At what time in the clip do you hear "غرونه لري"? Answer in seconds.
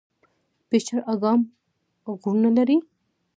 2.21-2.77